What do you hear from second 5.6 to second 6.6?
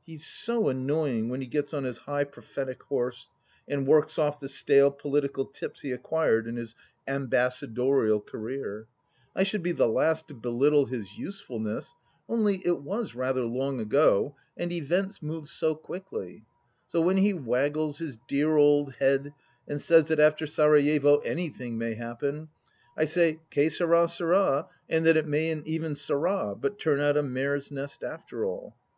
he acquired in